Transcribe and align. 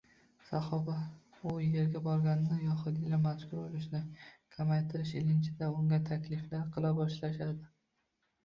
Sahoba 0.47 0.93
u 1.49 1.51
yerga 1.73 2.01
borganida 2.07 2.55
yahudiylar 2.69 3.21
mazkur 3.27 3.61
ulushni 3.67 4.01
kamaytirish 4.57 5.13
ilinjida 5.21 5.71
unga 5.83 6.01
takliflar 6.11 6.65
qila 6.79 6.95
boshlashadi 7.03 7.71